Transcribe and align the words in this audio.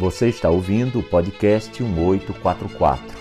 Você 0.00 0.30
está 0.30 0.48
ouvindo 0.48 1.00
o 1.00 1.02
podcast 1.02 1.82
1844. 1.82 3.18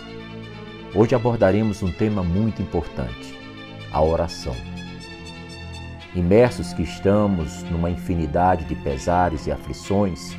Hoje 0.95 1.13
abordaremos 1.13 1.83
um 1.83 1.91
tema 1.91 2.23
muito 2.23 2.61
importante: 2.61 3.37
a 3.91 4.01
oração. 4.01 4.55
Imersos 6.15 6.71
que 6.71 6.81
estamos 6.81 7.63
numa 7.63 7.89
infinidade 7.89 8.63
de 8.63 8.75
pesares 8.75 9.45
e 9.45 9.51
aflições, 9.51 10.31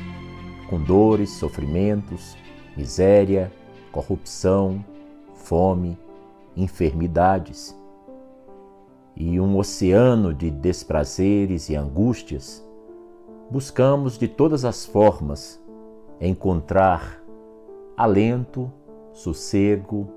com 0.67 0.81
dores, 0.81 1.29
sofrimentos, 1.29 2.35
miséria, 2.75 3.51
corrupção, 3.91 4.83
fome, 5.35 5.95
enfermidades 6.57 7.77
e 9.15 9.39
um 9.39 9.59
oceano 9.59 10.33
de 10.33 10.49
desprazeres 10.49 11.69
e 11.69 11.75
angústias, 11.75 12.65
buscamos 13.51 14.17
de 14.17 14.27
todas 14.27 14.65
as 14.65 14.87
formas 14.87 15.60
encontrar 16.27 17.21
alento, 17.97 18.71
sossego, 19.11 20.07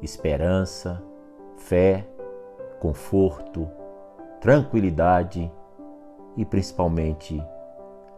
esperança, 0.00 1.02
fé, 1.56 2.06
conforto, 2.80 3.68
tranquilidade 4.40 5.52
e 6.36 6.44
principalmente 6.44 7.40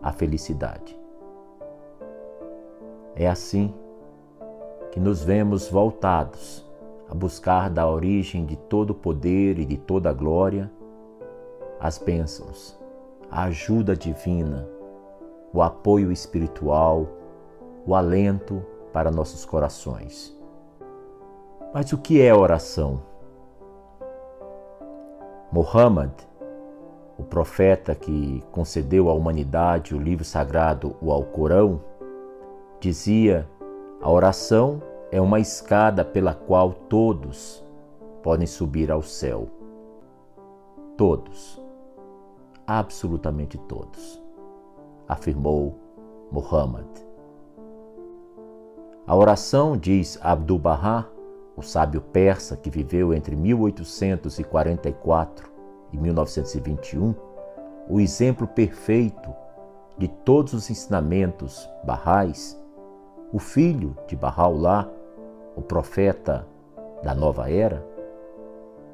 a 0.01 0.13
felicidade. 0.13 0.99
É 3.17 3.29
assim 3.29 3.75
que 4.93 5.01
nos 5.01 5.23
vemos 5.23 5.69
voltados 5.69 6.65
a 7.09 7.15
buscar 7.15 7.69
da 7.69 7.89
origem 7.89 8.47
de 8.47 8.57
todo 8.57 8.91
o 8.91 8.95
poder 8.95 9.59
e 9.59 9.65
de 9.65 9.77
toda 9.77 10.11
a 10.11 10.13
glória 10.13 10.71
as 11.81 11.99
bênçãos, 11.99 12.79
a 13.31 13.45
ajuda 13.45 13.95
divina, 13.95 14.67
o 15.53 15.61
apoio 15.61 16.11
espiritual, 16.11 17.07
o 17.87 17.95
alento 17.95 18.65
para 18.93 19.11
nossos 19.11 19.45
corações. 19.45 20.37
Mas 21.73 21.93
o 21.93 21.99
que 21.99 22.21
é 22.21 22.33
oração? 22.33 23.03
Muhammad, 25.51 26.13
o 27.19 27.23
profeta 27.23 27.95
que 27.95 28.43
concedeu 28.51 29.09
à 29.09 29.15
humanidade 29.15 29.95
o 29.95 29.99
livro 29.99 30.25
sagrado, 30.25 30.97
o 31.01 31.13
Alcorão, 31.13 31.81
dizia: 32.81 33.49
a 34.01 34.11
oração 34.11 34.83
é 35.11 35.21
uma 35.21 35.41
escada 35.41 36.05
pela 36.05 36.35
qual 36.35 36.73
todos 36.73 37.65
podem 38.23 38.47
subir 38.47 38.91
ao 38.91 39.03
céu. 39.03 39.49
Todos, 40.97 41.61
absolutamente 42.67 43.59
todos, 43.59 44.23
afirmou 45.09 45.79
Muhammad. 46.31 46.87
A 49.07 49.15
oração, 49.15 49.77
diz 49.77 50.19
Abdu'l-Bahá, 50.23 51.05
o 51.55 51.61
sábio 51.61 52.01
persa 52.01 52.57
que 52.57 52.71
viveu 52.71 53.13
entre 53.13 53.37
1844 53.37 55.53
e 55.93 55.99
1921, 55.99 57.15
o 57.87 58.01
exemplo 58.01 58.49
perfeito 58.49 59.31
de 59.99 60.09
todos 60.09 60.55
os 60.55 60.71
ensinamentos 60.71 61.69
barrais, 61.85 62.59
o 63.31 63.39
filho 63.39 63.95
de 64.07 64.17
Bahá'u'lláh, 64.17 64.89
o 65.55 65.61
profeta 65.61 66.49
da 67.03 67.15
nova 67.15 67.51
era, 67.51 67.87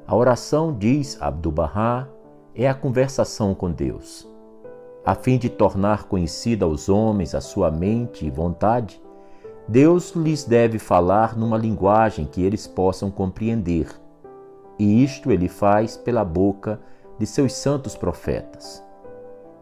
a 0.05 0.13
oração, 0.13 0.75
diz 0.77 1.21
Abdu'l-Bahá, 1.21 2.05
é 2.53 2.67
a 2.67 2.75
conversação 2.75 3.55
com 3.55 3.71
Deus, 3.71 4.29
a 5.05 5.15
fim 5.15 5.37
de 5.37 5.49
tornar 5.49 6.03
conhecida 6.03 6.65
aos 6.65 6.89
homens 6.89 7.33
a 7.33 7.39
sua 7.39 7.71
mente 7.71 8.25
e 8.25 8.29
vontade 8.29 9.01
Deus 9.67 10.11
lhes 10.11 10.43
deve 10.43 10.79
falar 10.79 11.37
numa 11.37 11.57
linguagem 11.57 12.25
que 12.25 12.41
eles 12.43 12.67
possam 12.67 13.11
compreender, 13.11 13.87
e 14.77 15.03
isto 15.03 15.31
ele 15.31 15.47
faz 15.47 15.95
pela 15.95 16.25
boca 16.25 16.79
de 17.19 17.25
seus 17.25 17.53
santos 17.53 17.95
profetas. 17.95 18.83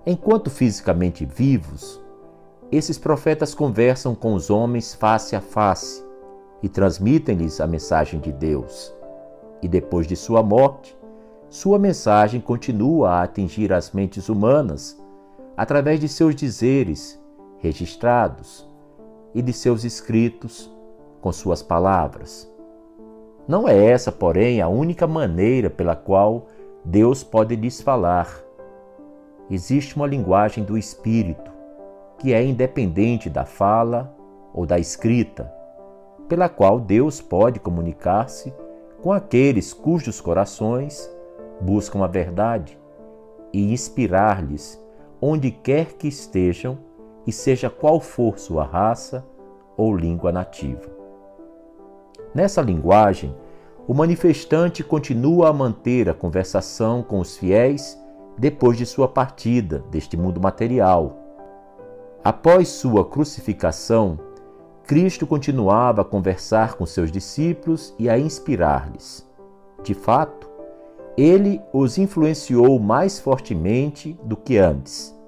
Enquanto 0.06 0.50
fisicamente 0.50 1.26
vivos, 1.26 2.02
esses 2.72 2.98
profetas 2.98 3.54
conversam 3.54 4.16
com 4.16 4.34
os 4.34 4.50
homens 4.50 4.94
face 4.94 5.36
a 5.36 5.42
face 5.42 6.04
e 6.64 6.70
transmitem-lhes 6.70 7.59
a 7.59 7.68
mensagem 7.68 8.20
de 8.20 8.32
Deus. 8.32 8.94
E 9.62 9.68
depois 9.68 10.08
de 10.08 10.16
sua 10.16 10.42
morte, 10.42 10.98
sua 11.50 11.78
mensagem 11.78 12.40
continua 12.40 13.09
a 13.09 13.24
atingir 13.24 13.74
as 13.74 13.92
mentes 13.92 14.30
humanas 14.30 14.98
através 15.58 16.00
de 16.00 16.08
seus 16.08 16.36
dizeres 16.36 17.20
registrados 17.58 18.70
e 19.34 19.41
de 19.41 19.53
seus 19.53 19.84
escritos 19.84 20.72
com 21.22 21.31
suas 21.31 21.62
palavras. 21.62 22.50
Não 23.47 23.67
é 23.67 23.85
essa, 23.85 24.12
porém, 24.12 24.62
a 24.62 24.67
única 24.67 25.07
maneira 25.07 25.69
pela 25.69 25.95
qual 25.95 26.47
Deus 26.85 27.23
pode 27.23 27.56
lhes 27.56 27.81
falar. 27.81 28.44
Existe 29.50 29.95
uma 29.95 30.06
linguagem 30.06 30.63
do 30.63 30.78
Espírito, 30.78 31.51
que 32.19 32.34
é 32.34 32.44
independente 32.44 33.29
da 33.29 33.45
fala 33.45 34.16
ou 34.53 34.66
da 34.66 34.78
escrita, 34.78 35.51
pela 36.28 36.47
qual 36.47 36.79
Deus 36.79 37.22
pode 37.22 37.59
comunicar-se 37.59 38.53
com 39.01 39.11
aqueles 39.11 39.73
cujos 39.73 40.19
corações 40.19 41.09
buscam 41.61 42.03
a 42.03 42.07
verdade 42.07 42.78
e 43.51 43.73
inspirar-lhes 43.73 44.79
onde 45.22 45.51
quer 45.51 45.94
que 45.94 46.07
estejam 46.07 46.78
e 47.29 47.31
seja 47.31 47.69
qual 47.69 48.00
for 48.00 48.40
sua 48.40 48.63
raça 48.63 49.23
ou 49.78 49.95
língua 49.95 50.31
nativa. 50.31 50.90
Nessa 52.34 52.59
linguagem, 52.59 53.35
o 53.88 53.94
manifestante 53.94 54.84
continua 54.84 55.50
a 55.50 55.53
manter 55.53 56.09
a 56.09 56.13
conversação 56.13 57.03
com 57.03 57.19
os 57.19 57.38
fiéis 57.38 57.95
depois 58.35 58.79
de 58.79 58.85
sua 58.85 59.07
partida 59.07 59.84
deste 59.91 60.17
mundo 60.17 60.41
material. 60.41 61.19
Após 62.23 62.67
sua 62.67 63.06
crucificação, 63.06 64.19
Cristo 64.88 65.28
continuava 65.28 66.01
a 66.01 66.06
conversar 66.06 66.78
com 66.78 66.85
seus 66.85 67.11
discípulos 67.11 67.94
e 68.00 68.09
a 68.09 68.17
inspirar-lhes. 68.17 69.23
De 69.84 69.94
fato, 69.94 70.50
ele 71.16 71.61
os 71.72 72.00
influenciou 72.00 72.79
mais 72.79 73.19
fortemente 73.19 74.19
do 74.23 74.35
que 74.35 74.57
antes 74.57 75.19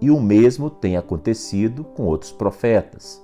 e 0.00 0.10
o 0.10 0.20
mesmo 0.20 0.70
tem 0.70 0.96
acontecido 0.96 1.84
com 1.84 2.04
outros 2.04 2.30
profetas. 2.30 3.22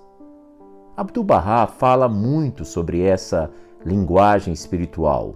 Abdu'l-Bahá 0.97 1.67
fala 1.67 2.09
muito 2.09 2.65
sobre 2.65 3.03
essa 3.03 3.51
linguagem 3.85 4.53
espiritual. 4.53 5.35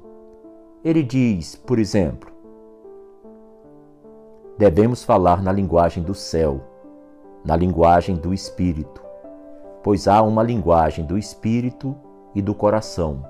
Ele 0.84 1.02
diz, 1.02 1.54
por 1.54 1.78
exemplo, 1.78 2.30
devemos 4.56 5.04
falar 5.04 5.42
na 5.42 5.52
linguagem 5.52 6.02
do 6.02 6.14
céu, 6.14 6.60
na 7.44 7.56
linguagem 7.56 8.16
do 8.16 8.32
espírito, 8.32 9.02
pois 9.82 10.08
há 10.08 10.22
uma 10.22 10.42
linguagem 10.42 11.04
do 11.04 11.16
espírito 11.16 11.94
e 12.34 12.42
do 12.42 12.54
coração. 12.54 13.24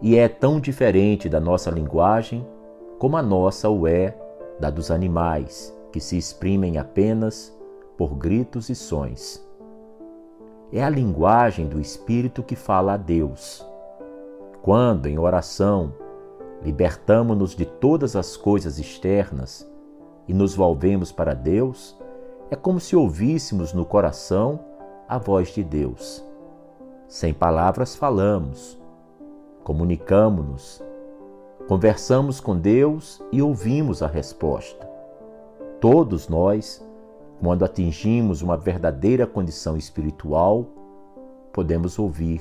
E 0.00 0.16
é 0.16 0.28
tão 0.28 0.60
diferente 0.60 1.28
da 1.28 1.40
nossa 1.40 1.70
linguagem 1.70 2.46
como 2.98 3.16
a 3.16 3.22
nossa 3.22 3.68
o 3.68 3.86
é 3.86 4.16
da 4.60 4.70
dos 4.70 4.90
animais 4.90 5.74
que 5.94 6.00
se 6.00 6.18
exprimem 6.18 6.76
apenas 6.76 7.56
por 7.96 8.16
gritos 8.16 8.68
e 8.68 8.74
sons. 8.74 9.40
É 10.72 10.82
a 10.82 10.88
linguagem 10.88 11.68
do 11.68 11.80
Espírito 11.80 12.42
que 12.42 12.56
fala 12.56 12.94
a 12.94 12.96
Deus. 12.96 13.64
Quando, 14.60 15.06
em 15.06 15.20
oração, 15.20 15.94
libertamo-nos 16.64 17.54
de 17.54 17.64
todas 17.64 18.16
as 18.16 18.36
coisas 18.36 18.80
externas 18.80 19.72
e 20.26 20.34
nos 20.34 20.56
volvemos 20.56 21.12
para 21.12 21.32
Deus, 21.32 21.96
é 22.50 22.56
como 22.56 22.80
se 22.80 22.96
ouvíssemos 22.96 23.72
no 23.72 23.84
coração 23.84 24.58
a 25.08 25.16
voz 25.16 25.50
de 25.50 25.62
Deus. 25.62 26.24
Sem 27.06 27.32
palavras 27.32 27.94
falamos, 27.94 28.76
comunicamos-nos, 29.62 30.82
conversamos 31.68 32.40
com 32.40 32.58
Deus 32.58 33.22
e 33.30 33.40
ouvimos 33.40 34.02
a 34.02 34.08
resposta. 34.08 34.92
Todos 35.84 36.30
nós, 36.30 36.82
quando 37.42 37.62
atingimos 37.62 38.40
uma 38.40 38.56
verdadeira 38.56 39.26
condição 39.26 39.76
espiritual, 39.76 40.64
podemos 41.52 41.98
ouvir 41.98 42.40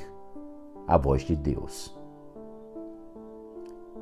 a 0.88 0.98
voz 0.98 1.24
de 1.24 1.36
Deus. 1.36 1.94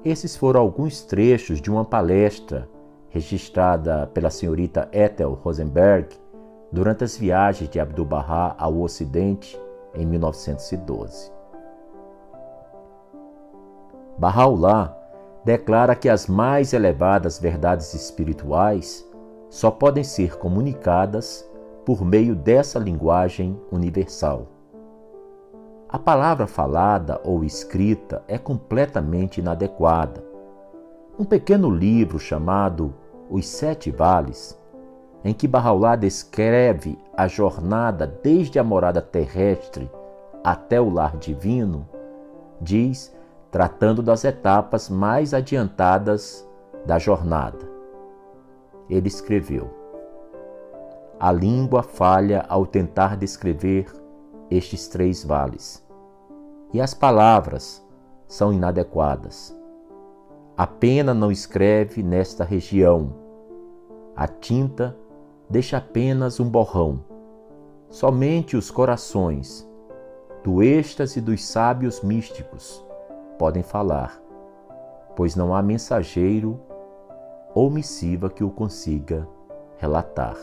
Esses 0.06 0.36
foram 0.36 0.62
alguns 0.62 1.02
trechos 1.02 1.60
de 1.60 1.72
uma 1.72 1.84
palestra 1.84 2.70
registrada 3.10 4.06
pela 4.14 4.30
senhorita 4.30 4.88
Ethel 4.92 5.34
Rosenberg 5.34 6.16
durante 6.72 7.04
as 7.04 7.18
viagens 7.18 7.68
de 7.68 7.80
Abdu'l-Bahá 7.80 8.56
ao 8.60 8.80
Ocidente 8.80 9.60
em 9.96 10.06
1912. 10.06 11.32
Bahá'u'lláh 14.20 14.96
declara 15.44 15.96
que 15.96 16.10
as 16.10 16.28
mais 16.28 16.74
elevadas 16.74 17.40
verdades 17.40 17.96
espirituais 17.96 19.10
só 19.52 19.70
podem 19.70 20.02
ser 20.02 20.38
comunicadas 20.38 21.46
por 21.86 22.06
meio 22.06 22.34
dessa 22.34 22.80
linguagem 22.80 23.60
universal. 23.70 24.48
A 25.90 26.00
palavra 26.00 26.48
falada 26.48 27.20
ou 27.26 27.44
escrita 27.44 28.24
é 28.30 28.38
completamente 28.38 29.42
inadequada. 29.42 30.24
Um 31.20 31.26
pequeno 31.26 31.70
livro 31.70 32.18
chamado 32.18 32.94
Os 33.30 33.46
Sete 33.46 33.92
Vales, 33.92 34.58
em 35.22 35.34
que 35.34 35.50
Bahá'u'lláh 35.50 35.98
descreve 35.98 36.98
a 37.16 37.28
jornada 37.28 38.08
desde 38.08 38.58
a 38.58 38.64
morada 38.64 39.02
terrestre 39.02 39.92
até 40.42 40.80
o 40.80 40.90
lar 40.90 41.18
divino, 41.18 41.86
diz, 42.62 43.14
tratando 43.52 44.02
das 44.02 44.24
etapas 44.24 44.88
mais 44.88 45.34
adiantadas 45.34 46.48
da 46.86 46.98
jornada. 46.98 47.71
Ele 48.92 49.08
escreveu: 49.08 49.70
A 51.18 51.32
língua 51.32 51.82
falha 51.82 52.46
ao 52.50 52.66
tentar 52.66 53.16
descrever 53.16 53.86
estes 54.50 54.90
três 54.90 55.24
vales. 55.24 55.82
E 56.74 56.82
as 56.82 56.94
palavras 56.94 57.82
são 58.28 58.52
inadequadas. 58.52 59.58
A 60.58 60.68
pena 60.68 61.14
não 61.14 61.32
escreve 61.32 62.04
nesta 62.04 62.44
região. 62.44 63.16
A 64.14 64.28
tinta 64.28 64.98
deixa 65.50 65.78
apenas 65.78 66.42
um 66.42 66.50
borrão. 66.50 67.04
Somente 67.90 68.58
os 68.58 68.70
corações, 68.70 69.68
do 70.44 70.62
êxtase 70.62 71.22
dos 71.22 71.46
sábios 71.46 72.02
místicos, 72.02 72.86
podem 73.38 73.64
falar, 73.64 74.22
pois 75.16 75.36
não 75.36 75.54
há 75.54 75.62
mensageiro 75.62 76.60
ou 77.54 77.70
missiva 77.70 78.30
que 78.30 78.44
o 78.44 78.50
consiga 78.50 79.28
relatar. 79.78 80.38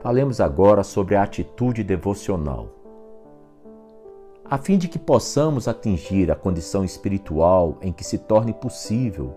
Falemos 0.00 0.40
agora 0.40 0.84
sobre 0.84 1.16
a 1.16 1.22
atitude 1.22 1.82
devocional. 1.82 2.68
A 4.44 4.58
fim 4.58 4.78
de 4.78 4.86
que 4.86 4.98
possamos 4.98 5.66
atingir 5.66 6.30
a 6.30 6.36
condição 6.36 6.84
espiritual 6.84 7.78
em 7.82 7.92
que 7.92 8.04
se 8.04 8.18
torne 8.18 8.52
possível 8.52 9.34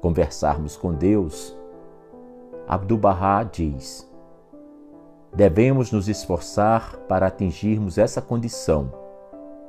conversarmos 0.00 0.76
com 0.76 0.94
Deus, 0.94 1.56
Abdu'l-Bahá 2.68 3.42
diz: 3.42 4.08
Devemos 5.34 5.90
nos 5.90 6.08
esforçar 6.08 6.96
para 7.08 7.26
atingirmos 7.26 7.98
essa 7.98 8.22
condição, 8.22 8.92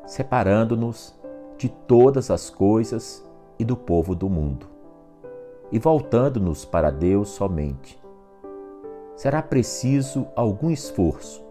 separando-nos 0.05 1.15
de 1.57 1.69
todas 1.69 2.29
as 2.29 2.51
coisas 2.51 3.25
e 3.57 3.65
do 3.65 3.75
povo 3.75 4.15
do 4.15 4.29
mundo, 4.29 4.67
e 5.71 5.79
voltando-nos 5.79 6.65
para 6.65 6.91
Deus 6.91 7.29
somente 7.29 8.05
será 9.15 9.41
preciso 9.41 10.27
algum 10.35 10.69
esforço 10.69 11.43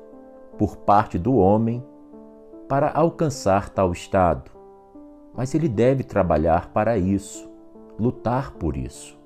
por 0.59 0.77
parte 0.77 1.19
do 1.19 1.37
homem 1.37 1.85
para 2.69 2.91
alcançar 2.91 3.71
tal 3.71 3.93
estado, 3.93 4.51
mas 5.35 5.55
ele 5.55 5.69
deve 5.69 6.05
trabalhar 6.05 6.71
para 6.73 6.97
isso, 6.97 7.51
lutar 7.99 8.53
por 8.53 8.77
isso. 8.77 9.19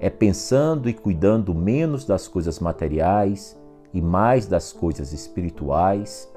É 0.00 0.10
pensando 0.10 0.88
e 0.88 0.94
cuidando 0.94 1.54
menos 1.54 2.04
das 2.04 2.26
coisas 2.26 2.58
materiais 2.58 3.58
e 3.92 4.02
mais 4.02 4.46
das 4.46 4.72
coisas 4.72 5.12
espirituais 5.12 6.30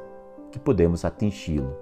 que 0.52 0.60
podemos 0.60 1.04
atingi-lo. 1.04 1.76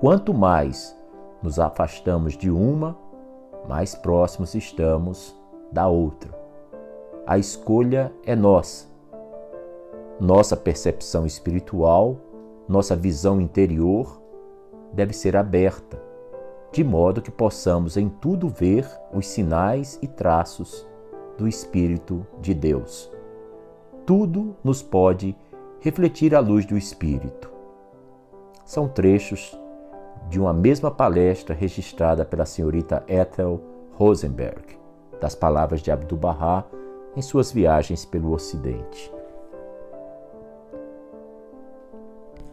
Quanto 0.00 0.32
mais 0.32 0.96
nos 1.42 1.58
afastamos 1.58 2.36
de 2.36 2.50
uma, 2.50 2.96
mais 3.68 3.94
próximos 3.94 4.54
estamos 4.54 5.36
da 5.70 5.88
outra 5.88 6.42
a 7.24 7.38
escolha 7.38 8.12
é 8.26 8.34
nossa. 8.34 8.88
Nossa 10.18 10.56
percepção 10.56 11.24
espiritual, 11.24 12.16
nossa 12.68 12.96
visão 12.96 13.40
interior 13.40 14.20
deve 14.92 15.12
ser 15.12 15.36
aberta, 15.36 16.02
de 16.72 16.82
modo 16.82 17.22
que 17.22 17.30
possamos 17.30 17.96
em 17.96 18.08
tudo 18.08 18.48
ver 18.48 18.88
os 19.12 19.26
sinais 19.26 19.98
e 20.02 20.08
traços 20.08 20.86
do 21.38 21.46
Espírito 21.46 22.26
de 22.40 22.54
Deus. 22.54 23.10
Tudo 24.04 24.56
nos 24.64 24.82
pode 24.82 25.36
refletir 25.80 26.34
a 26.34 26.40
luz 26.40 26.66
do 26.66 26.76
Espírito. 26.76 27.50
São 28.64 28.88
trechos 28.88 29.56
de 30.32 30.40
uma 30.40 30.54
mesma 30.54 30.90
palestra 30.90 31.54
registrada 31.54 32.24
pela 32.24 32.46
senhorita 32.46 33.04
Ethel 33.06 33.60
Rosenberg, 33.92 34.78
das 35.20 35.34
palavras 35.34 35.82
de 35.82 35.90
Abdu'l-Bahá 35.90 36.64
em 37.14 37.20
suas 37.20 37.52
viagens 37.52 38.06
pelo 38.06 38.32
Ocidente. 38.32 39.12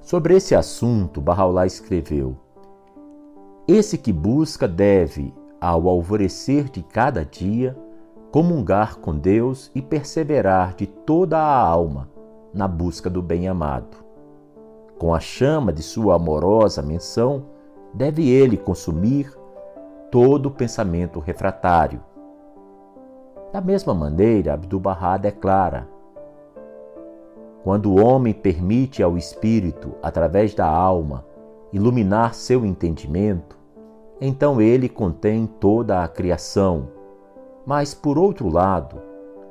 Sobre 0.01 0.35
esse 0.35 0.53
assunto, 0.53 1.21
Bahá'u'lláh 1.21 1.67
escreveu: 1.67 2.35
Esse 3.65 3.97
que 3.97 4.11
busca 4.11 4.67
deve, 4.67 5.33
ao 5.61 5.87
alvorecer 5.87 6.65
de 6.65 6.83
cada 6.83 7.23
dia, 7.23 7.77
comungar 8.29 8.97
com 8.97 9.15
Deus 9.15 9.71
e 9.73 9.81
perseverar 9.81 10.75
de 10.75 10.85
toda 10.85 11.37
a 11.37 11.57
alma 11.57 12.09
na 12.53 12.67
busca 12.67 13.09
do 13.09 13.21
bem-amado. 13.21 13.95
Com 14.97 15.15
a 15.15 15.19
chama 15.21 15.71
de 15.71 15.81
sua 15.81 16.17
amorosa 16.17 16.81
menção, 16.81 17.57
deve 17.93 18.29
ele 18.29 18.57
consumir 18.57 19.31
todo 20.11 20.51
pensamento 20.51 21.19
refratário, 21.19 22.01
da 23.51 23.59
mesma 23.59 23.95
maneira, 23.95 24.53
Abdu'l-Bahá 24.53 25.17
declara: 25.17 25.87
Quando 27.63 27.91
o 27.91 27.99
homem 27.99 28.31
permite 28.31 29.01
ao 29.01 29.17
espírito, 29.17 29.95
através 30.03 30.53
da 30.53 30.67
alma, 30.67 31.25
iluminar 31.73 32.35
seu 32.35 32.63
entendimento, 32.63 33.57
então 34.21 34.61
ele 34.61 34.87
contém 34.87 35.47
toda 35.47 36.03
a 36.03 36.07
criação. 36.07 36.89
Mas, 37.65 37.93
por 37.93 38.19
outro 38.19 38.49
lado, 38.49 39.01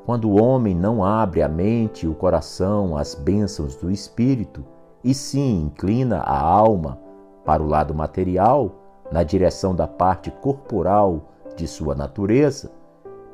quando 0.06 0.30
o 0.30 0.40
homem 0.40 0.76
não 0.76 1.04
abre 1.04 1.42
a 1.42 1.48
mente 1.48 2.06
e 2.06 2.08
o 2.08 2.14
coração 2.14 2.96
às 2.96 3.16
bênçãos 3.16 3.74
do 3.74 3.90
espírito, 3.90 4.64
e 5.02 5.12
sim 5.12 5.64
inclina 5.64 6.18
a 6.20 6.40
alma 6.40 7.00
para 7.48 7.62
o 7.62 7.66
lado 7.66 7.94
material, 7.94 8.72
na 9.10 9.22
direção 9.22 9.74
da 9.74 9.88
parte 9.88 10.30
corporal 10.30 11.30
de 11.56 11.66
sua 11.66 11.94
natureza, 11.94 12.70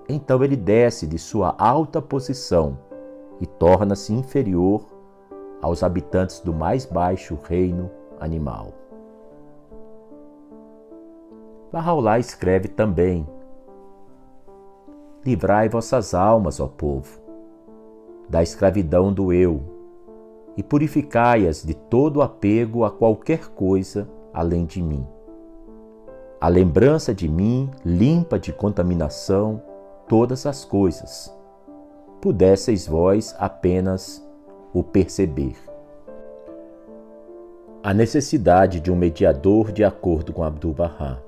então 0.09 0.45
ele 0.45 0.55
desce 0.55 1.05
de 1.05 1.19
sua 1.19 1.53
alta 1.59 2.01
posição 2.01 2.79
e 3.41 3.47
torna-se 3.47 4.15
inferior 4.15 4.87
aos 5.61 5.83
habitantes 5.83 6.39
do 6.39 6.55
mais 6.55 6.87
baixo 6.87 7.37
reino 7.43 7.91
animal. 8.21 8.69
Bahá'u'lláh 11.73 12.21
escreve 12.21 12.69
também: 12.69 13.27
Livrai 15.27 15.69
vossas 15.69 16.15
almas, 16.15 16.61
ó 16.61 16.69
povo, 16.69 17.21
da 18.29 18.45
escravidão 18.45 19.13
do 19.13 19.33
eu, 19.33 19.74
e 20.57 20.63
purificai-as 20.63 21.63
de 21.63 21.75
todo 21.75 22.23
apego 22.23 22.85
a 22.85 22.91
qualquer 22.91 23.49
coisa 23.49 24.09
além 24.33 24.65
de 24.65 24.83
mim. 24.83 25.07
A 26.41 26.49
lembrança 26.49 27.15
de 27.15 27.29
mim 27.29 27.71
limpa 27.85 28.39
de 28.39 28.53
contaminação 28.53 29.63
todas 30.09 30.45
as 30.45 30.65
coisas, 30.65 31.35
pudesseis 32.21 32.87
vós 32.87 33.35
apenas 33.39 34.23
o 34.73 34.83
perceber. 34.83 35.57
A 37.83 37.95
necessidade 37.95 38.81
de 38.81 38.91
um 38.91 38.97
mediador 38.97 39.71
de 39.71 39.85
acordo 39.85 40.33
com 40.33 40.43
Abdu'l-Bahá. 40.43 41.19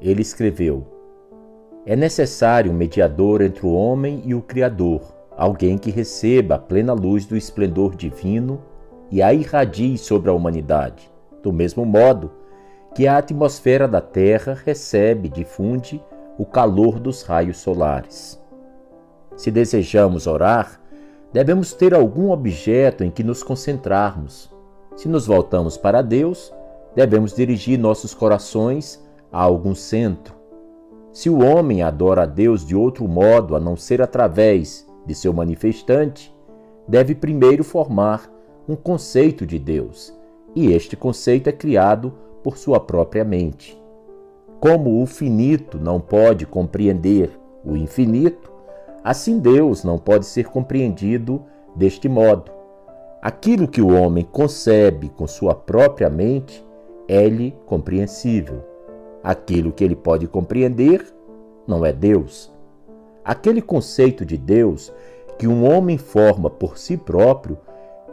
Ele 0.00 0.22
escreveu: 0.22 0.86
É 1.84 1.96
necessário 1.96 2.70
um 2.70 2.74
mediador 2.74 3.42
entre 3.42 3.66
o 3.66 3.72
homem 3.72 4.22
e 4.24 4.34
o 4.34 4.42
Criador, 4.42 5.00
alguém 5.38 5.78
que 5.78 5.92
receba 5.92 6.56
a 6.56 6.58
plena 6.58 6.92
luz 6.92 7.24
do 7.24 7.36
esplendor 7.36 7.94
divino 7.94 8.60
e 9.08 9.22
a 9.22 9.32
irradie 9.32 9.96
sobre 9.96 10.28
a 10.28 10.34
humanidade, 10.34 11.08
do 11.40 11.52
mesmo 11.52 11.86
modo 11.86 12.32
que 12.92 13.06
a 13.06 13.18
atmosfera 13.18 13.86
da 13.86 14.00
Terra 14.00 14.58
recebe 14.66 15.28
e 15.28 15.30
difunde 15.30 16.02
o 16.36 16.44
calor 16.44 16.98
dos 16.98 17.22
raios 17.22 17.58
solares. 17.58 18.42
Se 19.36 19.52
desejamos 19.52 20.26
orar, 20.26 20.80
devemos 21.32 21.72
ter 21.72 21.94
algum 21.94 22.32
objeto 22.32 23.04
em 23.04 23.10
que 23.10 23.22
nos 23.22 23.40
concentrarmos. 23.40 24.50
Se 24.96 25.08
nos 25.08 25.28
voltamos 25.28 25.76
para 25.76 26.02
Deus, 26.02 26.52
devemos 26.96 27.32
dirigir 27.32 27.78
nossos 27.78 28.12
corações 28.12 29.00
a 29.30 29.40
algum 29.40 29.74
centro. 29.76 30.34
Se 31.12 31.30
o 31.30 31.44
homem 31.44 31.80
adora 31.80 32.22
a 32.22 32.26
Deus 32.26 32.66
de 32.66 32.74
outro 32.74 33.06
modo 33.06 33.54
a 33.54 33.60
não 33.60 33.76
ser 33.76 34.02
através 34.02 34.87
de 35.08 35.14
seu 35.16 35.32
manifestante, 35.32 36.32
deve 36.86 37.16
primeiro 37.16 37.64
formar 37.64 38.30
um 38.68 38.76
conceito 38.76 39.44
de 39.44 39.58
Deus, 39.58 40.14
e 40.54 40.70
este 40.70 40.96
conceito 40.96 41.48
é 41.48 41.52
criado 41.52 42.14
por 42.44 42.56
sua 42.56 42.78
própria 42.78 43.24
mente. 43.24 43.76
Como 44.60 45.02
o 45.02 45.06
finito 45.06 45.78
não 45.78 45.98
pode 45.98 46.46
compreender 46.46 47.30
o 47.64 47.76
infinito, 47.76 48.58
Assim, 49.08 49.38
Deus 49.38 49.84
não 49.84 49.96
pode 49.96 50.26
ser 50.26 50.48
compreendido 50.48 51.42
deste 51.74 52.10
modo. 52.10 52.50
Aquilo 53.22 53.66
que 53.66 53.80
o 53.80 53.94
homem 53.94 54.22
concebe 54.22 55.08
com 55.08 55.26
sua 55.26 55.54
própria 55.54 56.10
mente 56.10 56.62
é-lhe 57.08 57.56
compreensível. 57.64 58.62
Aquilo 59.22 59.72
que 59.72 59.82
ele 59.82 59.96
pode 59.96 60.26
compreender 60.26 61.04
não 61.66 61.86
é 61.86 61.92
Deus. 61.92 62.52
Aquele 63.28 63.60
conceito 63.60 64.24
de 64.24 64.38
Deus 64.38 64.90
que 65.36 65.46
um 65.46 65.70
homem 65.70 65.98
forma 65.98 66.48
por 66.48 66.78
si 66.78 66.96
próprio 66.96 67.58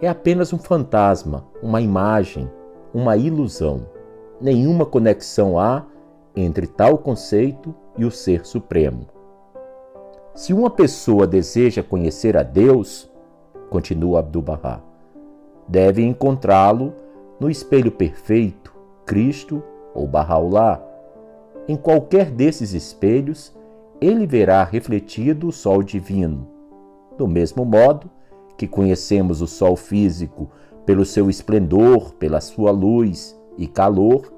é 0.02 0.10
apenas 0.10 0.52
um 0.52 0.58
fantasma, 0.58 1.46
uma 1.64 1.80
imagem, 1.80 2.52
uma 2.94 3.16
ilusão. 3.16 3.86
Nenhuma 4.42 4.86
conexão 4.86 5.58
há 5.58 5.86
entre 6.36 6.68
tal 6.68 6.98
conceito 6.98 7.74
e 7.98 8.04
o 8.04 8.12
Ser 8.12 8.46
Supremo. 8.46 9.08
Se 10.34 10.54
uma 10.54 10.70
pessoa 10.70 11.26
deseja 11.26 11.82
conhecer 11.82 12.36
a 12.36 12.44
Deus, 12.44 13.10
continua 13.70 14.20
Abdu'l-Bahá, 14.20 14.82
deve 15.66 16.04
encontrá-lo 16.04 16.94
no 17.40 17.50
espelho 17.50 17.90
perfeito, 17.90 18.76
Cristo 19.06 19.64
ou 19.94 20.06
Bahá'u'lláh. 20.10 20.82
Em 21.70 21.78
qualquer 21.78 22.30
desses 22.30 22.74
espelhos, 22.74 23.55
ele 24.02 24.26
verá 24.26 24.64
refletido 24.64 25.48
o 25.48 25.52
sol 25.52 25.82
divino. 25.82 26.48
Do 27.18 27.28
mesmo 27.28 27.64
modo 27.64 28.10
que 28.58 28.68
conhecemos 28.68 29.42
o 29.42 29.48
sol 29.48 29.76
físico 29.76 30.50
pelo 30.86 31.06
seu 31.06 31.30
esplendor, 31.30 32.14
pela 32.14 32.40
sua 32.40 32.72
luz 32.72 33.40
e 33.58 33.68
calor, 33.68 34.32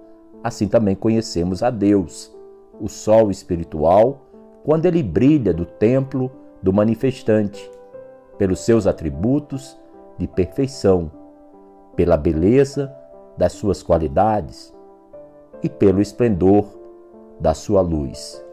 assim 0.44 0.68
também 0.68 0.96
conhecemos 0.96 1.62
a 1.62 1.70
Deus, 1.70 2.36
o 2.80 2.88
sol 2.88 3.32
espiritual, 3.32 4.22
quando 4.64 4.86
ele 4.86 5.02
brilha 5.02 5.54
do 5.54 5.66
templo 5.66 6.32
do 6.62 6.72
manifestante, 6.72 7.70
pelos 8.38 8.60
seus 8.60 8.86
atributos 8.86 9.78
de 10.18 10.28
perfeição, 10.28 11.12
pela 11.96 12.16
beleza 12.16 12.94
das 13.38 13.54
suas 13.54 13.82
qualidades 13.82 14.74
e 15.64 15.70
pelo 15.70 16.02
esplendor 16.02 16.66
da 17.40 17.54
sua 17.54 17.82
luz. 17.82 18.47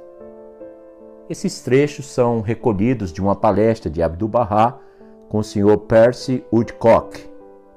Esses 1.29 1.63
trechos 1.63 2.05
são 2.07 2.43
recolhidos 2.43 3.11
de 3.11 3.23
uma 3.23 3.35
palestra 3.35 3.91
de 3.91 4.03
Abdu'l-Bahá 4.03 4.79
com 5.31 5.39
o 5.39 5.43
Sr. 5.43 5.79
Percy 5.89 6.45
Woodcock, 6.53 7.19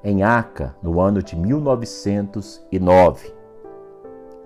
em 0.04 0.22
Aca, 0.22 0.76
no 0.82 1.00
ano 1.00 1.22
de 1.22 1.34
1909. 1.34 3.32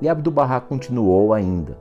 E 0.00 0.08
Abdu'l-Bahá 0.08 0.60
continuou 0.60 1.34
ainda. 1.34 1.76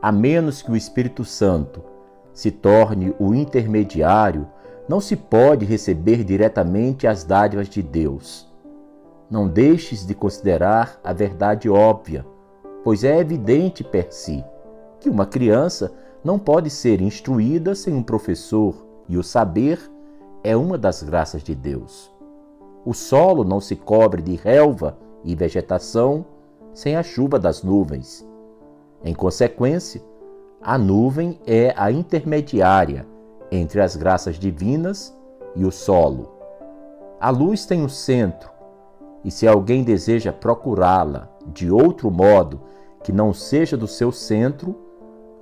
A 0.00 0.10
menos 0.10 0.62
que 0.62 0.72
o 0.72 0.76
Espírito 0.76 1.26
Santo 1.26 1.84
se 2.32 2.50
torne 2.50 3.14
o 3.18 3.34
intermediário, 3.34 4.48
não 4.88 4.98
se 4.98 5.14
pode 5.14 5.66
receber 5.66 6.24
diretamente 6.24 7.06
as 7.06 7.22
dádivas 7.22 7.68
de 7.68 7.82
Deus. 7.82 8.50
Não 9.30 9.46
deixes 9.46 10.06
de 10.06 10.14
considerar 10.14 10.98
a 11.04 11.12
verdade 11.12 11.68
óbvia, 11.68 12.24
pois 12.82 13.04
é 13.04 13.18
evidente 13.18 13.84
per 13.84 14.10
si 14.10 14.42
que 15.00 15.08
uma 15.08 15.26
criança 15.26 15.92
não 16.24 16.38
pode 16.38 16.70
ser 16.70 17.00
instruída 17.00 17.74
sem 17.74 17.94
um 17.94 18.02
professor, 18.02 18.74
e 19.08 19.16
o 19.16 19.22
saber 19.22 19.80
é 20.42 20.56
uma 20.56 20.76
das 20.76 21.02
graças 21.02 21.42
de 21.42 21.54
Deus. 21.54 22.10
O 22.84 22.92
solo 22.92 23.44
não 23.44 23.60
se 23.60 23.76
cobre 23.76 24.22
de 24.22 24.34
relva 24.34 24.98
e 25.24 25.34
vegetação 25.34 26.24
sem 26.72 26.96
a 26.96 27.02
chuva 27.02 27.38
das 27.38 27.62
nuvens. 27.62 28.26
Em 29.04 29.14
consequência, 29.14 30.02
a 30.60 30.76
nuvem 30.76 31.38
é 31.46 31.72
a 31.76 31.90
intermediária 31.90 33.06
entre 33.50 33.80
as 33.80 33.96
graças 33.96 34.36
divinas 34.36 35.16
e 35.54 35.64
o 35.64 35.70
solo. 35.70 36.32
A 37.20 37.30
luz 37.30 37.64
tem 37.64 37.82
um 37.82 37.88
centro, 37.88 38.50
e 39.24 39.30
se 39.30 39.46
alguém 39.46 39.82
deseja 39.82 40.32
procurá-la 40.32 41.28
de 41.46 41.70
outro 41.70 42.10
modo 42.10 42.60
que 43.02 43.12
não 43.12 43.32
seja 43.32 43.76
do 43.76 43.86
seu 43.86 44.12
centro, 44.12 44.87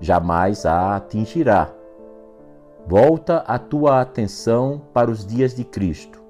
jamais 0.00 0.66
a 0.66 0.96
atingirá. 0.96 1.70
Volta 2.86 3.38
a 3.38 3.58
tua 3.58 4.00
atenção 4.00 4.80
para 4.92 5.10
os 5.10 5.26
dias 5.26 5.54
de 5.54 5.64
Cristo. 5.64 6.22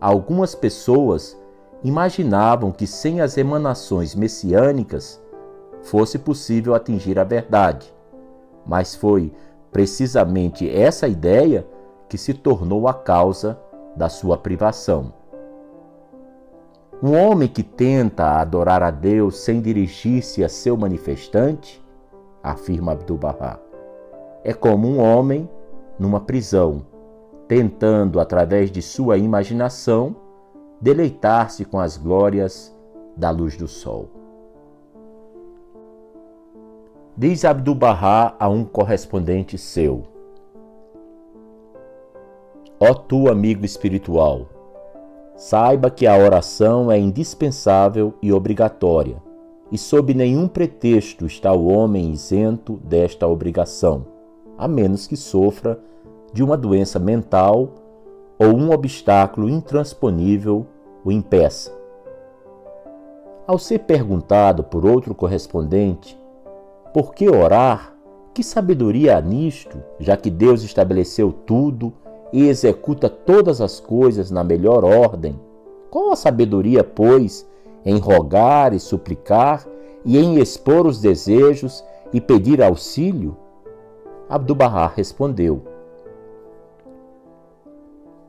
Algumas 0.00 0.54
pessoas 0.54 1.38
imaginavam 1.82 2.70
que 2.70 2.86
sem 2.86 3.20
as 3.20 3.38
emanações 3.38 4.14
messiânicas 4.14 5.22
fosse 5.82 6.18
possível 6.18 6.74
atingir 6.74 7.18
a 7.18 7.24
verdade, 7.24 7.92
mas 8.66 8.94
foi 8.94 9.32
precisamente 9.72 10.68
essa 10.68 11.08
ideia 11.08 11.66
que 12.08 12.18
se 12.18 12.34
tornou 12.34 12.88
a 12.88 12.92
causa 12.92 13.58
da 13.96 14.08
sua 14.08 14.36
privação. 14.36 15.12
Um 17.02 17.16
homem 17.16 17.48
que 17.48 17.62
tenta 17.62 18.38
adorar 18.38 18.82
a 18.82 18.90
Deus 18.90 19.38
sem 19.38 19.62
dirigir-se 19.62 20.44
a 20.44 20.48
seu 20.50 20.76
manifestante 20.76 21.82
afirma 22.42 22.92
Abdu'l-Bahá. 22.92 23.58
É 24.42 24.52
como 24.52 24.88
um 24.88 25.00
homem 25.00 25.48
numa 25.98 26.20
prisão, 26.20 26.86
tentando, 27.46 28.20
através 28.20 28.70
de 28.70 28.80
sua 28.80 29.18
imaginação, 29.18 30.16
deleitar-se 30.80 31.64
com 31.64 31.78
as 31.78 31.96
glórias 31.96 32.74
da 33.16 33.30
luz 33.30 33.56
do 33.56 33.68
sol. 33.68 34.08
Diz 37.16 37.44
Abdu'l-Bahá 37.44 38.34
a 38.38 38.48
um 38.48 38.64
correspondente 38.64 39.58
seu: 39.58 40.04
Ó 42.80 42.94
tu 42.94 43.28
amigo 43.28 43.64
espiritual, 43.64 44.46
saiba 45.36 45.90
que 45.90 46.06
a 46.06 46.16
oração 46.16 46.90
é 46.90 46.98
indispensável 46.98 48.14
e 48.22 48.32
obrigatória 48.32 49.29
e 49.70 49.78
sob 49.78 50.12
nenhum 50.14 50.48
pretexto 50.48 51.26
está 51.26 51.52
o 51.52 51.68
homem 51.68 52.10
isento 52.10 52.80
desta 52.84 53.26
obrigação, 53.26 54.06
a 54.58 54.66
menos 54.66 55.06
que 55.06 55.16
sofra 55.16 55.78
de 56.32 56.42
uma 56.42 56.56
doença 56.56 56.98
mental 56.98 57.74
ou 58.38 58.48
um 58.48 58.72
obstáculo 58.72 59.48
intransponível 59.48 60.66
o 61.04 61.12
impeça. 61.12 61.78
Ao 63.46 63.58
ser 63.58 63.80
perguntado 63.80 64.62
por 64.62 64.86
outro 64.86 65.14
correspondente 65.14 66.18
por 66.92 67.14
que 67.14 67.28
orar, 67.28 67.94
que 68.34 68.42
sabedoria 68.42 69.16
há 69.16 69.20
nisto, 69.20 69.82
já 69.98 70.16
que 70.16 70.30
Deus 70.30 70.62
estabeleceu 70.62 71.32
tudo 71.32 71.92
e 72.32 72.48
executa 72.48 73.08
todas 73.08 73.60
as 73.60 73.78
coisas 73.80 74.30
na 74.30 74.42
melhor 74.42 74.84
ordem? 74.84 75.38
Qual 75.90 76.10
a 76.10 76.16
sabedoria, 76.16 76.82
pois, 76.82 77.46
em 77.84 77.98
rogar 77.98 78.72
e 78.72 78.80
suplicar, 78.80 79.66
e 80.04 80.18
em 80.18 80.38
expor 80.38 80.86
os 80.86 81.00
desejos 81.00 81.84
e 82.12 82.20
pedir 82.20 82.62
auxílio? 82.62 83.36
Abdu'l-Bahá 84.28 84.86
respondeu: 84.86 85.62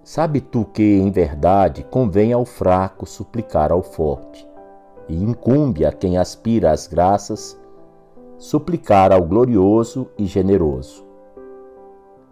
Sabe 0.03 0.41
tu 0.41 0.65
que, 0.65 0.81
em 0.81 1.11
verdade, 1.11 1.83
convém 1.83 2.33
ao 2.33 2.43
fraco 2.43 3.05
suplicar 3.05 3.71
ao 3.71 3.83
forte, 3.83 4.47
e 5.07 5.15
incumbe 5.15 5.85
a 5.85 5.91
quem 5.91 6.17
aspira 6.17 6.71
às 6.71 6.87
graças 6.87 7.59
suplicar 8.37 9.11
ao 9.11 9.21
glorioso 9.21 10.07
e 10.17 10.25
generoso. 10.25 11.05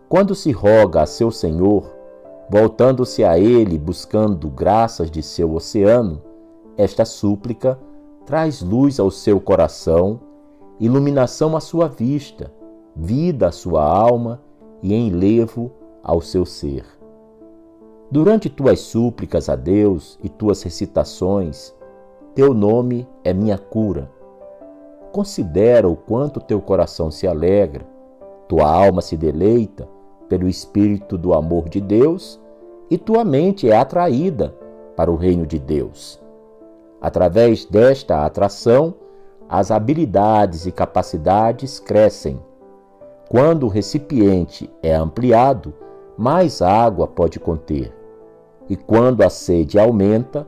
Quando 0.09 0.33
se 0.33 0.51
roga 0.51 1.03
a 1.03 1.05
seu 1.05 1.29
Senhor, 1.29 1.85
voltando-se 2.49 3.23
a 3.23 3.37
Ele 3.37 3.77
buscando 3.77 4.49
graças 4.49 5.11
de 5.11 5.21
seu 5.21 5.53
oceano, 5.53 6.19
esta 6.79 7.03
súplica 7.03 7.77
traz 8.25 8.61
luz 8.61 9.01
ao 9.01 9.11
seu 9.11 9.41
coração, 9.41 10.17
iluminação 10.79 11.57
à 11.57 11.59
sua 11.59 11.89
vista, 11.89 12.53
vida 12.95 13.49
à 13.49 13.51
sua 13.51 13.83
alma 13.83 14.41
e 14.81 14.95
enlevo 14.95 15.73
ao 16.01 16.21
seu 16.21 16.45
ser. 16.45 16.85
Durante 18.09 18.49
tuas 18.49 18.79
súplicas 18.79 19.49
a 19.49 19.57
Deus 19.57 20.17
e 20.23 20.29
tuas 20.29 20.63
recitações, 20.63 21.75
teu 22.33 22.53
nome 22.53 23.05
é 23.25 23.33
minha 23.33 23.57
cura. 23.57 24.09
Considera 25.11 25.85
o 25.85 25.97
quanto 25.97 26.39
teu 26.39 26.61
coração 26.61 27.11
se 27.11 27.27
alegra, 27.27 27.85
tua 28.47 28.71
alma 28.71 29.01
se 29.01 29.17
deleita 29.17 29.85
pelo 30.29 30.47
espírito 30.47 31.17
do 31.17 31.33
amor 31.33 31.67
de 31.67 31.81
Deus 31.81 32.39
e 32.89 32.97
tua 32.97 33.25
mente 33.25 33.69
é 33.69 33.75
atraída 33.75 34.55
para 34.95 35.11
o 35.11 35.17
reino 35.17 35.45
de 35.45 35.59
Deus. 35.59 36.28
Através 37.01 37.65
desta 37.65 38.25
atração, 38.25 38.93
as 39.47 39.71
habilidades 39.71 40.65
e 40.65 40.71
capacidades 40.71 41.79
crescem. 41.79 42.39
Quando 43.29 43.65
o 43.65 43.69
recipiente 43.69 44.69
é 44.83 44.93
ampliado, 44.93 45.73
mais 46.17 46.61
água 46.61 47.07
pode 47.07 47.39
conter. 47.39 47.95
E 48.69 48.75
quando 48.75 49.21
a 49.21 49.29
sede 49.29 49.79
aumenta, 49.79 50.47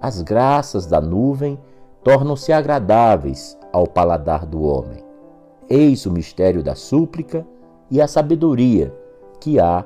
as 0.00 0.22
graças 0.22 0.86
da 0.86 1.00
nuvem 1.00 1.58
tornam-se 2.02 2.52
agradáveis 2.52 3.58
ao 3.72 3.86
paladar 3.86 4.46
do 4.46 4.62
homem. 4.62 5.04
Eis 5.68 6.06
o 6.06 6.10
mistério 6.10 6.62
da 6.62 6.74
súplica 6.74 7.46
e 7.90 8.00
a 8.00 8.08
sabedoria 8.08 8.92
que 9.38 9.60
há 9.60 9.84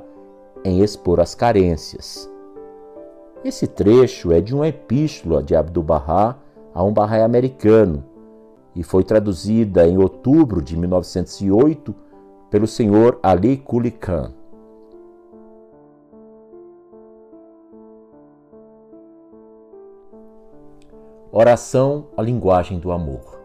em 0.65 0.81
expor 0.81 1.21
as 1.21 1.35
carências. 1.35 2.31
Esse 3.45 3.67
trecho 3.67 4.33
é 4.33 4.41
de 4.41 4.55
uma 4.55 4.69
epístola 4.69 5.43
de 5.43 5.55
Abdu'l-Bahá 5.55 6.39
a 6.73 6.83
um 6.83 6.95
Bahá'í 6.95 7.21
americano 7.21 8.03
e 8.75 8.83
foi 8.83 9.05
traduzida 9.05 9.87
em 9.87 9.99
outubro 9.99 10.63
de 10.63 10.75
1908 10.79 11.95
pelo 12.51 12.67
senhor 12.67 13.21
Ali 13.23 13.59
Kuli 13.59 13.91
Khan. 13.91 14.33
Oração, 21.31 22.07
a 22.17 22.23
linguagem 22.23 22.79
do 22.79 22.91
amor. 22.91 23.39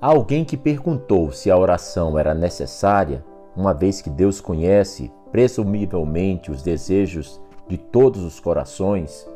Há 0.00 0.08
alguém 0.08 0.44
que 0.44 0.56
perguntou 0.56 1.30
se 1.30 1.48
a 1.48 1.56
oração 1.56 2.18
era 2.18 2.34
necessária, 2.34 3.24
uma 3.54 3.72
vez 3.72 4.02
que 4.02 4.10
Deus 4.10 4.40
conhece 4.40 5.12
presumivelmente 5.30 6.50
os 6.50 6.60
desejos 6.60 7.40
de 7.68 7.76
todos 7.76 8.24
os 8.24 8.40
corações, 8.40 9.28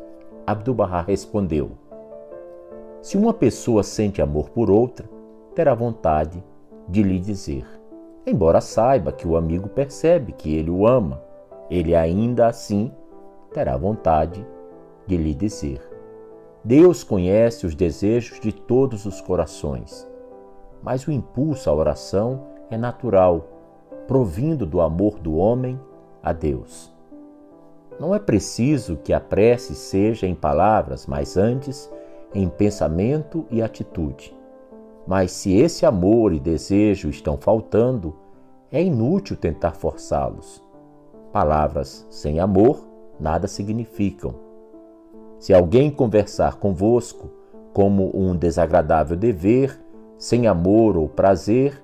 Abdu'l-Bahá 0.45 1.01
respondeu: 1.01 1.71
Se 3.01 3.17
uma 3.17 3.33
pessoa 3.33 3.83
sente 3.83 4.21
amor 4.21 4.49
por 4.49 4.69
outra, 4.69 5.07
terá 5.55 5.73
vontade 5.73 6.43
de 6.87 7.03
lhe 7.03 7.19
dizer, 7.19 7.65
embora 8.25 8.59
saiba 8.59 9.11
que 9.11 9.27
o 9.27 9.37
amigo 9.37 9.69
percebe 9.69 10.33
que 10.33 10.53
ele 10.53 10.69
o 10.69 10.87
ama, 10.87 11.21
ele 11.69 11.95
ainda 11.95 12.47
assim 12.47 12.91
terá 13.53 13.77
vontade 13.77 14.45
de 15.05 15.15
lhe 15.15 15.33
dizer. 15.33 15.81
Deus 16.63 17.03
conhece 17.03 17.65
os 17.65 17.75
desejos 17.75 18.39
de 18.39 18.51
todos 18.51 19.05
os 19.05 19.21
corações, 19.21 20.09
mas 20.81 21.07
o 21.07 21.11
impulso 21.11 21.69
à 21.69 21.73
oração 21.73 22.47
é 22.69 22.77
natural, 22.77 23.47
provindo 24.07 24.65
do 24.65 24.81
amor 24.81 25.19
do 25.19 25.35
homem 25.35 25.79
a 26.21 26.33
Deus. 26.33 26.92
Não 27.99 28.13
é 28.13 28.19
preciso 28.19 28.97
que 28.97 29.13
a 29.13 29.19
prece 29.19 29.75
seja 29.75 30.25
em 30.27 30.35
palavras, 30.35 31.05
mas 31.05 31.37
antes 31.37 31.91
em 32.33 32.49
pensamento 32.49 33.45
e 33.51 33.61
atitude. 33.61 34.35
Mas 35.05 35.31
se 35.31 35.53
esse 35.55 35.85
amor 35.85 36.33
e 36.33 36.39
desejo 36.39 37.09
estão 37.09 37.37
faltando, 37.37 38.15
é 38.71 38.81
inútil 38.81 39.37
tentar 39.37 39.73
forçá-los. 39.73 40.63
Palavras 41.31 42.07
sem 42.09 42.39
amor 42.39 42.87
nada 43.19 43.47
significam. 43.47 44.33
Se 45.39 45.53
alguém 45.53 45.91
conversar 45.91 46.55
convosco 46.55 47.29
como 47.73 48.11
um 48.15 48.35
desagradável 48.35 49.17
dever, 49.17 49.79
sem 50.17 50.47
amor 50.47 50.95
ou 50.95 51.09
prazer, 51.09 51.83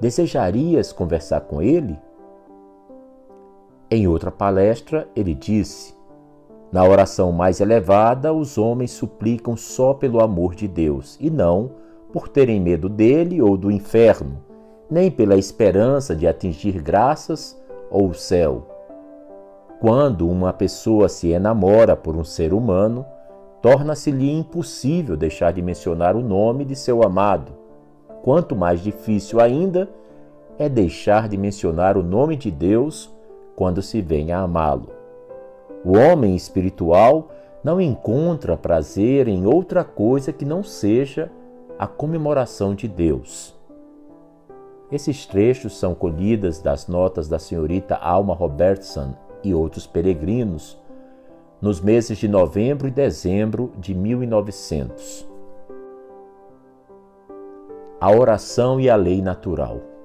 desejarias 0.00 0.92
conversar 0.92 1.42
com 1.42 1.60
ele? 1.60 1.98
Em 3.90 4.06
outra 4.06 4.30
palestra, 4.30 5.08
ele 5.16 5.34
disse: 5.34 5.94
Na 6.70 6.84
oração 6.84 7.32
mais 7.32 7.58
elevada, 7.58 8.34
os 8.34 8.58
homens 8.58 8.90
suplicam 8.90 9.56
só 9.56 9.94
pelo 9.94 10.22
amor 10.22 10.54
de 10.54 10.68
Deus 10.68 11.16
e 11.18 11.30
não 11.30 11.70
por 12.12 12.28
terem 12.28 12.60
medo 12.60 12.88
dele 12.88 13.40
ou 13.40 13.56
do 13.56 13.70
inferno, 13.70 14.42
nem 14.90 15.10
pela 15.10 15.36
esperança 15.36 16.14
de 16.14 16.26
atingir 16.26 16.82
graças 16.82 17.58
ou 17.90 18.08
o 18.08 18.14
céu. 18.14 18.66
Quando 19.80 20.28
uma 20.28 20.52
pessoa 20.52 21.08
se 21.08 21.28
enamora 21.28 21.96
por 21.96 22.14
um 22.14 22.24
ser 22.24 22.52
humano, 22.52 23.06
torna-se-lhe 23.62 24.30
impossível 24.30 25.16
deixar 25.16 25.52
de 25.52 25.62
mencionar 25.62 26.14
o 26.14 26.22
nome 26.22 26.64
de 26.64 26.76
seu 26.76 27.02
amado. 27.02 27.52
Quanto 28.22 28.54
mais 28.54 28.80
difícil 28.80 29.40
ainda 29.40 29.88
é 30.58 30.68
deixar 30.68 31.28
de 31.28 31.38
mencionar 31.38 31.96
o 31.96 32.02
nome 32.02 32.36
de 32.36 32.50
Deus 32.50 33.16
quando 33.58 33.82
se 33.82 34.00
vem 34.00 34.30
a 34.30 34.42
amá-lo. 34.42 34.90
O 35.84 35.98
homem 35.98 36.36
espiritual 36.36 37.32
não 37.64 37.80
encontra 37.80 38.56
prazer 38.56 39.26
em 39.26 39.46
outra 39.46 39.82
coisa 39.82 40.32
que 40.32 40.44
não 40.44 40.62
seja 40.62 41.28
a 41.76 41.84
comemoração 41.84 42.72
de 42.72 42.86
Deus. 42.86 43.52
Esses 44.92 45.26
trechos 45.26 45.76
são 45.76 45.92
colhidas 45.92 46.62
das 46.62 46.86
notas 46.86 47.26
da 47.26 47.40
senhorita 47.40 47.96
Alma 47.96 48.32
Robertson 48.32 49.16
e 49.42 49.52
outros 49.52 49.88
peregrinos 49.88 50.78
nos 51.60 51.80
meses 51.80 52.16
de 52.16 52.28
novembro 52.28 52.86
e 52.86 52.92
dezembro 52.92 53.72
de 53.76 53.92
1900. 53.92 55.28
A 58.00 58.12
oração 58.12 58.80
e 58.80 58.88
a 58.88 58.94
lei 58.94 59.20
natural. 59.20 59.97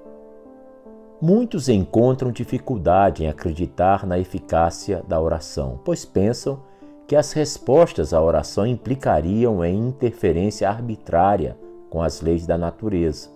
Muitos 1.20 1.68
encontram 1.68 2.32
dificuldade 2.32 3.24
em 3.24 3.28
acreditar 3.28 4.04
na 4.04 4.18
eficácia 4.18 5.02
da 5.06 5.20
oração, 5.20 5.80
pois 5.84 6.04
pensam 6.04 6.60
que 7.06 7.14
as 7.14 7.32
respostas 7.32 8.12
à 8.12 8.20
oração 8.20 8.66
implicariam 8.66 9.64
em 9.64 9.78
interferência 9.78 10.68
arbitrária 10.68 11.56
com 11.88 12.02
as 12.02 12.20
leis 12.20 12.46
da 12.46 12.58
natureza. 12.58 13.30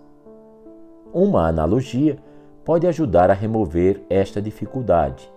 Uma 1.13 1.47
analogia 1.47 2.19
pode 2.65 2.87
ajudar 2.87 3.31
a 3.31 3.35
remover 3.35 4.03
esta 4.11 4.43
dificuldade. 4.43 5.31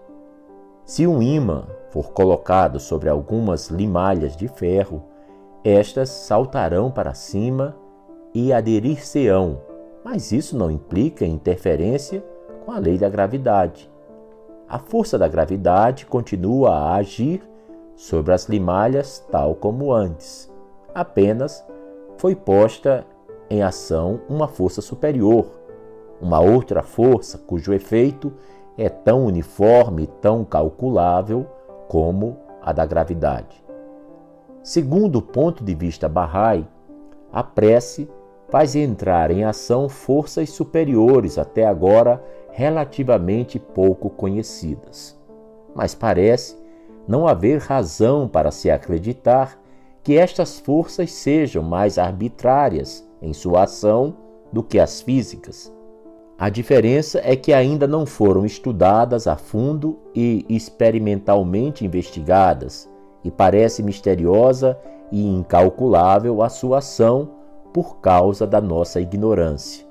Se 0.84 1.06
um 1.06 1.22
imã 1.22 1.68
for 1.92 2.12
colocado 2.12 2.80
sobre 2.80 3.08
algumas 3.08 3.70
limalhas 3.70 4.36
de 4.36 4.48
ferro, 4.48 5.04
estas 5.64 6.10
saltarão 6.10 6.90
para 6.90 7.14
cima 7.14 7.76
e 8.34 8.52
aderir-se-ão, 8.52 9.62
mas 10.04 10.32
isso 10.32 10.58
não 10.58 10.72
implica 10.72 11.26
interferência 11.26 12.24
com 12.72 12.78
a 12.78 12.80
lei 12.80 12.98
da 12.98 13.10
gravidade. 13.10 13.92
A 14.66 14.80
força 14.80 15.20
da 15.20 15.28
gravidade 15.28 16.06
continua 16.06 16.70
a 16.70 16.96
agir 16.96 17.44
sobre 17.98 18.34
as 18.34 18.46
limalhas 18.46 19.20
tal 19.30 19.56
como 19.56 19.92
antes. 19.92 20.50
Apenas 20.96 21.68
foi 22.18 22.34
posta 22.34 23.06
em 23.50 23.62
ação 23.62 24.22
uma 24.30 24.48
força 24.48 24.82
superior, 24.82 25.48
uma 26.22 26.40
outra 26.40 26.82
força 26.82 27.38
cujo 27.38 27.74
efeito 27.74 28.32
é 28.78 28.88
tão 28.88 29.26
uniforme 29.26 30.08
tão 30.22 30.46
calculável 30.46 31.46
como 31.90 32.38
a 32.62 32.72
da 32.72 32.86
gravidade. 32.86 33.62
Segundo 34.64 35.18
o 35.18 35.22
ponto 35.22 35.62
de 35.62 35.76
vista 35.76 36.08
Bahá'í, 36.08 36.66
a 37.34 37.44
prece 37.44 38.10
faz 38.48 38.78
entrar 38.78 39.30
em 39.30 39.44
ação 39.44 39.90
forças 39.90 40.52
superiores 40.52 41.38
até 41.38 41.66
agora 41.66 42.24
relativamente 42.52 43.58
pouco 43.58 44.10
conhecidas. 44.10 45.18
Mas 45.74 45.96
parece 45.96 46.56
não 47.08 47.28
haver 47.28 47.60
razão 47.60 48.28
para 48.28 48.52
se 48.52 48.70
acreditar 48.70 49.60
que 50.04 50.18
estas 50.18 50.60
forças 50.60 51.12
sejam 51.12 51.64
mais 51.64 51.98
arbitrárias 51.98 53.08
em 53.22 53.34
sua 53.34 53.64
ação 53.64 54.16
do 54.52 54.64
que 54.64 54.80
as 54.80 55.02
físicas. 55.02 55.74
A 56.38 56.50
diferença 56.50 57.22
é 57.24 57.36
que 57.36 57.54
ainda 57.54 57.86
não 57.86 58.06
foram 58.06 58.46
estudadas 58.46 59.28
a 59.28 59.38
fundo 59.38 60.00
e 60.16 60.44
experimentalmente 60.50 61.86
investigadas, 61.86 62.90
e 63.24 63.30
parece 63.30 63.84
misteriosa 63.84 64.76
e 65.12 65.24
incalculável 65.24 66.42
a 66.42 66.50
sua 66.50 66.80
ação 66.80 67.30
por 67.72 67.98
causa 67.98 68.48
da 68.48 68.60
nossa 68.60 69.00
ignorância. 69.00 69.91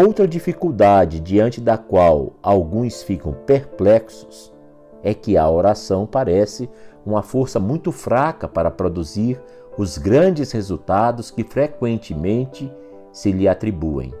Outra 0.00 0.28
dificuldade 0.28 1.18
diante 1.18 1.60
da 1.60 1.76
qual 1.76 2.34
alguns 2.40 3.02
ficam 3.02 3.32
perplexos 3.32 4.54
é 5.02 5.12
que 5.12 5.36
a 5.36 5.50
oração 5.50 6.06
parece 6.06 6.70
uma 7.04 7.20
força 7.20 7.58
muito 7.58 7.90
fraca 7.90 8.46
para 8.46 8.70
produzir 8.70 9.42
os 9.76 9.98
grandes 9.98 10.52
resultados 10.52 11.32
que 11.32 11.42
frequentemente 11.42 12.72
se 13.10 13.32
lhe 13.32 13.48
atribuem. 13.48 14.14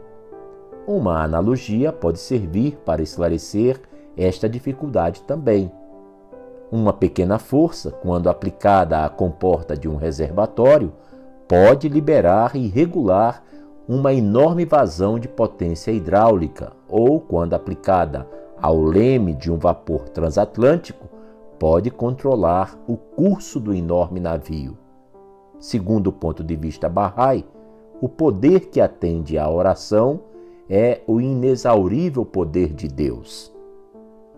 Uma 0.84 1.22
analogia 1.22 1.92
pode 1.92 2.18
servir 2.18 2.76
para 2.84 3.00
esclarecer 3.00 3.80
esta 4.16 4.48
dificuldade 4.48 5.22
também. 5.22 5.70
Uma 6.72 6.92
pequena 6.92 7.38
força, 7.38 7.92
quando 7.92 8.28
aplicada 8.28 9.04
à 9.04 9.08
comporta 9.08 9.76
de 9.76 9.88
um 9.88 9.94
reservatório, 9.94 10.92
pode 11.46 11.88
liberar 11.88 12.56
e 12.56 12.66
regular 12.66 13.44
uma 13.88 14.12
enorme 14.12 14.66
vazão 14.66 15.18
de 15.18 15.26
potência 15.26 15.90
hidráulica 15.90 16.72
ou, 16.86 17.18
quando 17.18 17.54
aplicada 17.54 18.28
ao 18.60 18.78
leme 18.82 19.34
de 19.34 19.50
um 19.50 19.56
vapor 19.56 20.10
transatlântico, 20.10 21.08
pode 21.58 21.90
controlar 21.90 22.78
o 22.86 22.98
curso 22.98 23.58
do 23.58 23.72
enorme 23.72 24.20
navio. 24.20 24.76
Segundo 25.58 26.08
o 26.08 26.12
ponto 26.12 26.44
de 26.44 26.54
vista 26.54 26.86
Bahá'í, 26.86 27.46
o 27.98 28.10
poder 28.10 28.66
que 28.66 28.78
atende 28.78 29.38
à 29.38 29.48
oração 29.48 30.20
é 30.68 31.00
o 31.06 31.18
inexaurível 31.18 32.26
poder 32.26 32.74
de 32.74 32.88
Deus. 32.88 33.50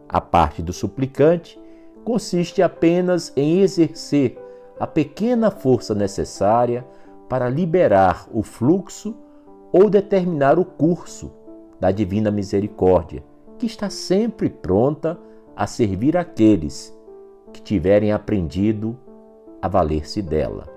A 0.09 0.21
parte 0.21 0.63
do 0.63 0.73
suplicante 0.73 1.61
consiste 2.05 2.63
apenas 2.63 3.33
em 3.37 3.61
exercer 3.61 4.39
a 4.79 4.87
pequena 4.87 5.51
força 5.51 5.93
necessária 5.93 6.87
para 7.29 7.49
liberar 7.49 8.29
o 8.33 8.43
fluxo 8.43 9.15
ou 9.73 9.89
determinar 9.89 10.59
o 10.59 10.65
curso, 10.65 11.33
da 11.79 11.91
divina 11.91 12.31
misericórdia, 12.31 13.25
que 13.59 13.67
está 13.67 13.89
sempre 13.89 14.51
pronta 14.51 15.19
a 15.57 15.67
servir 15.67 16.17
aqueles 16.17 16.97
que 17.53 17.63
tiverem 17.63 18.13
aprendido 18.13 18.97
a 19.63 19.69
valer-se 19.69 20.23
dela. 20.23 20.70